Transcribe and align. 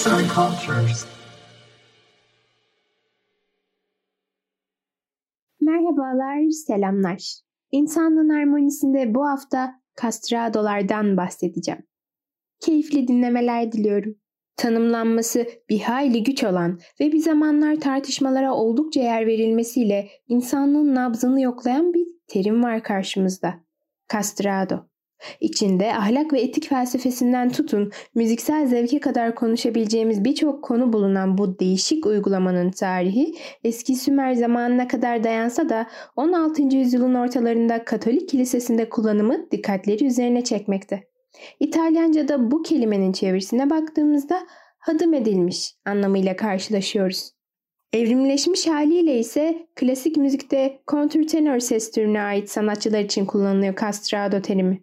Arts 0.00 0.12
and 0.12 0.28
Cultures. 0.28 1.06
Merhabalar, 5.60 6.50
selamlar. 6.50 7.40
İnsanlığın 7.72 8.28
harmonisinde 8.28 9.14
bu 9.14 9.28
hafta 9.28 9.74
kastradolardan 9.94 11.16
bahsedeceğim. 11.16 11.82
Keyifli 12.60 13.08
dinlemeler 13.08 13.72
diliyorum. 13.72 14.14
Tanımlanması 14.56 15.46
bir 15.68 15.80
hayli 15.80 16.22
güç 16.22 16.44
olan 16.44 16.80
ve 17.00 17.12
bir 17.12 17.18
zamanlar 17.18 17.76
tartışmalara 17.76 18.54
oldukça 18.54 19.00
yer 19.00 19.26
verilmesiyle 19.26 20.08
insanlığın 20.28 20.94
nabzını 20.94 21.40
yoklayan 21.40 21.94
bir 21.94 22.06
terim 22.26 22.62
var 22.62 22.82
karşımızda. 22.82 23.54
Castrado. 24.12 24.90
İçinde 25.40 25.94
ahlak 25.94 26.32
ve 26.32 26.40
etik 26.40 26.68
felsefesinden 26.68 27.50
tutun 27.50 27.92
müziksel 28.14 28.66
zevke 28.66 29.00
kadar 29.00 29.34
konuşabileceğimiz 29.34 30.24
birçok 30.24 30.64
konu 30.64 30.92
bulunan 30.92 31.38
bu 31.38 31.58
değişik 31.58 32.06
uygulamanın 32.06 32.70
tarihi 32.70 33.34
eski 33.64 33.94
Sümer 33.94 34.32
zamanına 34.32 34.88
kadar 34.88 35.24
dayansa 35.24 35.68
da 35.68 35.86
16. 36.16 36.62
yüzyılın 36.62 37.14
ortalarında 37.14 37.84
Katolik 37.84 38.28
kilisesinde 38.28 38.88
kullanımı 38.88 39.50
dikkatleri 39.50 40.04
üzerine 40.04 40.44
çekmekte. 40.44 41.10
İtalyanca'da 41.60 42.50
bu 42.50 42.62
kelimenin 42.62 43.12
çevirisine 43.12 43.70
baktığımızda 43.70 44.46
hadım 44.78 45.14
edilmiş 45.14 45.74
anlamıyla 45.84 46.36
karşılaşıyoruz. 46.36 47.30
Evrimleşmiş 47.92 48.66
haliyle 48.66 49.18
ise 49.18 49.68
klasik 49.76 50.16
müzikte 50.16 50.82
kontrtenor 50.86 51.58
ses 51.58 51.90
türüne 51.90 52.20
ait 52.22 52.50
sanatçılar 52.50 53.00
için 53.00 53.26
kullanılıyor 53.26 53.76
castrado 53.80 54.42
terimi. 54.42 54.82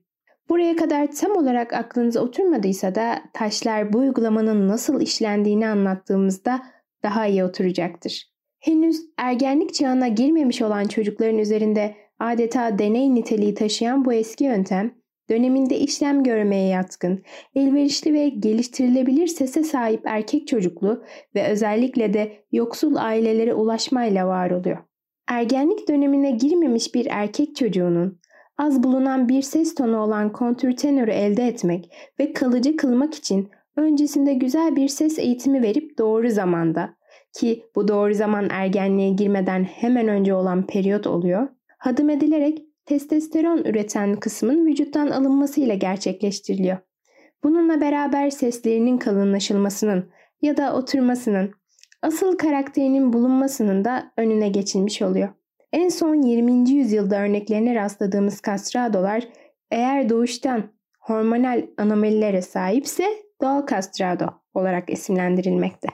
Buraya 0.49 0.75
kadar 0.75 1.11
tam 1.11 1.37
olarak 1.37 1.73
aklınıza 1.73 2.19
oturmadıysa 2.21 2.95
da 2.95 3.21
taşlar 3.33 3.93
bu 3.93 3.97
uygulamanın 3.97 4.67
nasıl 4.67 5.01
işlendiğini 5.01 5.67
anlattığımızda 5.67 6.61
daha 7.03 7.27
iyi 7.27 7.43
oturacaktır. 7.43 8.31
Henüz 8.59 9.01
ergenlik 9.17 9.73
çağına 9.73 10.07
girmemiş 10.07 10.61
olan 10.61 10.85
çocukların 10.85 11.37
üzerinde 11.37 11.95
adeta 12.19 12.79
deney 12.79 13.15
niteliği 13.15 13.53
taşıyan 13.53 14.05
bu 14.05 14.13
eski 14.13 14.43
yöntem, 14.43 14.91
döneminde 15.29 15.77
işlem 15.77 16.23
görmeye 16.23 16.67
yatkın, 16.67 17.23
elverişli 17.55 18.13
ve 18.13 18.29
geliştirilebilir 18.29 19.27
sese 19.27 19.63
sahip 19.63 20.01
erkek 20.05 20.47
çocuklu 20.47 21.03
ve 21.35 21.47
özellikle 21.47 22.13
de 22.13 22.45
yoksul 22.51 22.95
ailelere 22.95 23.53
ulaşmayla 23.53 24.27
var 24.27 24.51
oluyor. 24.51 24.77
Ergenlik 25.27 25.87
dönemine 25.87 26.31
girmemiş 26.31 26.95
bir 26.95 27.07
erkek 27.11 27.55
çocuğunun 27.55 28.19
az 28.57 28.83
bulunan 28.83 29.29
bir 29.29 29.41
ses 29.41 29.75
tonu 29.75 29.97
olan 29.97 30.31
kontürtenörü 30.31 31.11
elde 31.11 31.47
etmek 31.47 31.93
ve 32.19 32.33
kalıcı 32.33 32.77
kılmak 32.77 33.15
için 33.15 33.49
öncesinde 33.75 34.33
güzel 34.33 34.75
bir 34.75 34.87
ses 34.87 35.19
eğitimi 35.19 35.61
verip 35.61 35.97
doğru 35.97 36.29
zamanda 36.29 36.97
ki 37.33 37.63
bu 37.75 37.87
doğru 37.87 38.13
zaman 38.13 38.47
ergenliğe 38.49 39.09
girmeden 39.09 39.63
hemen 39.63 40.07
önce 40.07 40.33
olan 40.33 40.67
periyot 40.67 41.07
oluyor, 41.07 41.47
hadım 41.77 42.09
edilerek 42.09 42.63
testosteron 42.85 43.57
üreten 43.57 44.15
kısmın 44.15 44.65
vücuttan 44.65 45.07
alınmasıyla 45.07 45.75
gerçekleştiriliyor. 45.75 46.77
Bununla 47.43 47.81
beraber 47.81 48.29
seslerinin 48.29 48.97
kalınlaşılmasının 48.97 50.09
ya 50.41 50.57
da 50.57 50.75
oturmasının, 50.75 51.51
asıl 52.01 52.37
karakterinin 52.37 53.13
bulunmasının 53.13 53.85
da 53.85 54.11
önüne 54.17 54.49
geçilmiş 54.49 55.01
oluyor. 55.01 55.29
En 55.73 55.89
son 55.89 56.21
20. 56.21 56.69
yüzyılda 56.69 57.21
örneklerine 57.21 57.75
rastladığımız 57.75 58.41
kastradolar 58.41 59.27
eğer 59.71 60.09
doğuştan 60.09 60.63
hormonal 60.99 61.65
anomalilere 61.77 62.41
sahipse 62.41 63.05
doğal 63.41 63.61
kastrado 63.61 64.25
olarak 64.53 64.89
isimlendirilmekte. 64.89 65.87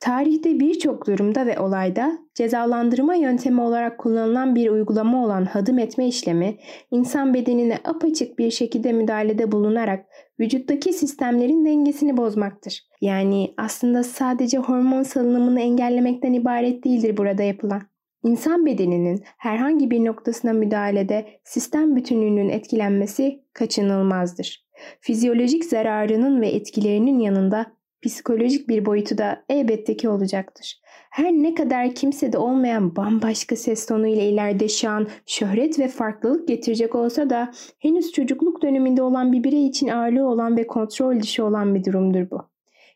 Tarihte 0.00 0.60
birçok 0.60 1.06
durumda 1.06 1.46
ve 1.46 1.58
olayda 1.58 2.18
cezalandırma 2.34 3.14
yöntemi 3.14 3.60
olarak 3.60 3.98
kullanılan 3.98 4.54
bir 4.54 4.70
uygulama 4.70 5.24
olan 5.24 5.44
hadım 5.44 5.78
etme 5.78 6.08
işlemi, 6.08 6.56
insan 6.90 7.34
bedenine 7.34 7.78
apaçık 7.84 8.38
bir 8.38 8.50
şekilde 8.50 8.92
müdahalede 8.92 9.52
bulunarak 9.52 10.06
vücuttaki 10.40 10.92
sistemlerin 10.92 11.64
dengesini 11.64 12.16
bozmaktır. 12.16 12.88
Yani 13.00 13.54
aslında 13.56 14.04
sadece 14.04 14.58
hormon 14.58 15.02
salınımını 15.02 15.60
engellemekten 15.60 16.32
ibaret 16.32 16.84
değildir 16.84 17.16
burada 17.16 17.42
yapılan. 17.42 17.82
İnsan 18.24 18.66
bedeninin 18.66 19.22
herhangi 19.36 19.90
bir 19.90 20.04
noktasına 20.04 20.52
müdahalede 20.52 21.40
sistem 21.44 21.96
bütünlüğünün 21.96 22.48
etkilenmesi 22.48 23.42
kaçınılmazdır. 23.52 24.68
Fizyolojik 25.00 25.64
zararının 25.64 26.40
ve 26.40 26.48
etkilerinin 26.48 27.18
yanında 27.18 27.66
psikolojik 28.02 28.68
bir 28.68 28.86
boyutu 28.86 29.18
da 29.18 29.44
elbette 29.48 29.96
ki 29.96 30.08
olacaktır. 30.08 30.80
Her 31.10 31.32
ne 31.32 31.54
kadar 31.54 31.94
kimsede 31.94 32.38
olmayan 32.38 32.96
bambaşka 32.96 33.56
ses 33.56 33.86
tonu 33.86 34.06
ile 34.06 34.28
ileride 34.28 34.68
şan, 34.68 35.08
şöhret 35.26 35.78
ve 35.78 35.88
farklılık 35.88 36.48
getirecek 36.48 36.94
olsa 36.94 37.30
da 37.30 37.52
henüz 37.78 38.12
çocukluk 38.12 38.62
döneminde 38.62 39.02
olan 39.02 39.32
bir 39.32 39.44
birey 39.44 39.66
için 39.66 39.88
ağırlığı 39.88 40.26
olan 40.26 40.56
ve 40.56 40.66
kontrol 40.66 41.20
dışı 41.20 41.44
olan 41.44 41.74
bir 41.74 41.84
durumdur 41.84 42.30
bu. 42.30 42.50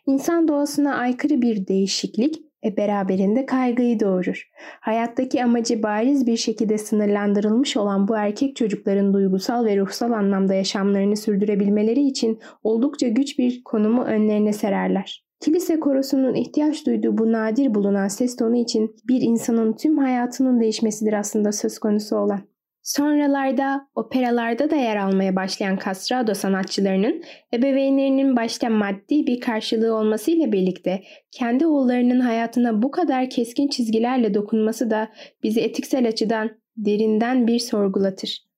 İnsan 0.07 0.49
doğasına 0.49 0.97
aykırı 0.97 1.43
bir 1.43 1.67
değişiklik 1.67 2.52
e 2.65 2.77
beraberinde 2.77 3.47
kaygıyı 3.47 4.01
doğurur. 4.01 4.51
Hayattaki 4.81 5.45
amacı 5.45 5.83
bariz 5.83 6.27
bir 6.27 6.37
şekilde 6.37 6.79
sınırlandırılmış 6.79 7.77
olan 7.77 8.09
bu 8.09 8.17
erkek 8.17 8.57
çocukların 8.57 9.15
duygusal 9.15 9.65
ve 9.65 9.77
ruhsal 9.77 10.13
anlamda 10.13 10.55
yaşamlarını 10.55 11.17
sürdürebilmeleri 11.17 12.01
için 12.01 12.41
oldukça 12.63 13.09
güç 13.09 13.39
bir 13.39 13.65
konumu 13.65 14.05
önlerine 14.05 14.53
sererler. 14.53 15.25
Kilise 15.41 15.81
korosunun 15.81 16.35
ihtiyaç 16.35 16.87
duyduğu 16.87 17.19
bu 17.19 17.33
nadir 17.33 17.75
bulunan 17.75 18.09
ses 18.09 18.37
tonu 18.37 18.57
için 18.57 18.97
bir 19.09 19.21
insanın 19.21 19.73
tüm 19.73 19.99
hayatının 19.99 20.61
değişmesidir 20.61 21.13
aslında 21.13 21.53
söz 21.53 21.79
konusu 21.79 22.17
olan. 22.17 22.52
Sonralarda 22.83 23.89
operalarda 23.95 24.71
da 24.71 24.77
yer 24.77 24.97
almaya 24.97 25.37
başlayan 25.37 25.79
castrado 25.85 26.35
sanatçılarının 26.35 27.23
ebeveynlerinin 27.55 28.37
başta 28.37 28.71
maddi 28.71 29.27
bir 29.27 29.41
karşılığı 29.41 29.95
olmasıyla 29.95 30.53
birlikte 30.53 31.03
kendi 31.31 31.67
oğullarının 31.67 32.21
hayatına 32.21 32.83
bu 32.83 32.91
kadar 32.91 33.31
keskin 33.31 33.69
çizgilerle 33.69 34.35
dokunması 34.35 34.91
da 34.91 35.09
bizi 35.43 35.61
etiksel 35.61 36.09
açıdan 36.09 36.51
derinden 36.77 37.47
bir 37.47 37.59
sorgulatır. 37.59 38.53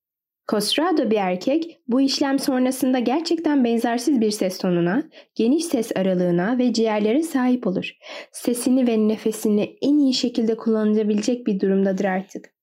Castrado 0.52 1.10
bir 1.10 1.16
erkek 1.16 1.80
bu 1.88 2.00
işlem 2.00 2.38
sonrasında 2.38 2.98
gerçekten 2.98 3.64
benzersiz 3.64 4.20
bir 4.20 4.30
ses 4.30 4.58
tonuna, 4.58 5.02
geniş 5.34 5.64
ses 5.64 5.96
aralığına 5.96 6.58
ve 6.58 6.72
ciğerlere 6.72 7.22
sahip 7.22 7.66
olur. 7.66 7.92
Sesini 8.32 8.86
ve 8.86 9.08
nefesini 9.08 9.76
en 9.82 9.98
iyi 9.98 10.14
şekilde 10.14 10.56
kullanabilecek 10.56 11.46
bir 11.46 11.60
durumdadır 11.60 12.04
artık. 12.04 12.53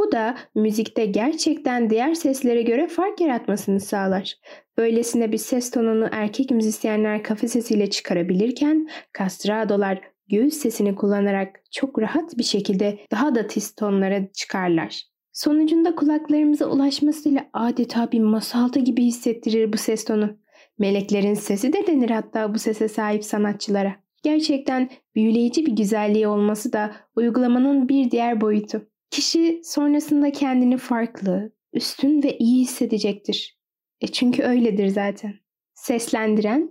Bu 0.00 0.12
da 0.12 0.36
müzikte 0.54 1.06
gerçekten 1.06 1.90
diğer 1.90 2.14
seslere 2.14 2.62
göre 2.62 2.88
fark 2.88 3.20
yaratmasını 3.20 3.80
sağlar. 3.80 4.34
Böylesine 4.78 5.32
bir 5.32 5.38
ses 5.38 5.70
tonunu 5.70 6.08
erkek 6.12 6.50
müzisyenler 6.50 7.22
kafa 7.22 7.48
sesiyle 7.48 7.90
çıkarabilirken 7.90 8.88
kastradolar 9.12 10.00
göğüs 10.28 10.54
sesini 10.54 10.94
kullanarak 10.94 11.60
çok 11.70 11.98
rahat 11.98 12.38
bir 12.38 12.44
şekilde 12.44 12.98
daha 13.10 13.34
da 13.34 13.46
tiz 13.46 13.74
tonlara 13.74 14.32
çıkarlar. 14.32 15.02
Sonucunda 15.32 15.94
kulaklarımıza 15.94 16.66
ulaşmasıyla 16.66 17.46
adeta 17.52 18.12
bir 18.12 18.20
masalda 18.20 18.80
gibi 18.80 19.04
hissettirir 19.04 19.72
bu 19.72 19.76
ses 19.76 20.04
tonu. 20.04 20.38
Meleklerin 20.78 21.34
sesi 21.34 21.72
de 21.72 21.86
denir 21.86 22.10
hatta 22.10 22.54
bu 22.54 22.58
sese 22.58 22.88
sahip 22.88 23.24
sanatçılara. 23.24 23.96
Gerçekten 24.22 24.90
büyüleyici 25.14 25.66
bir 25.66 25.76
güzelliği 25.76 26.28
olması 26.28 26.72
da 26.72 26.92
uygulamanın 27.16 27.88
bir 27.88 28.10
diğer 28.10 28.40
boyutu. 28.40 28.88
Kişi 29.10 29.60
sonrasında 29.64 30.32
kendini 30.32 30.78
farklı, 30.78 31.52
üstün 31.72 32.22
ve 32.22 32.38
iyi 32.38 32.60
hissedecektir. 32.62 33.58
E 34.00 34.06
çünkü 34.06 34.42
öyledir 34.42 34.86
zaten. 34.88 35.34
Seslendiren 35.74 36.70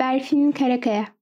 Berfin 0.00 0.52
Karakaya 0.52 1.16